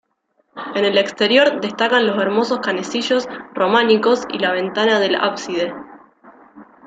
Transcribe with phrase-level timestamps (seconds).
[0.73, 5.75] En el exterior destacan los hermosos canecillos románicos y la ventana del ábside.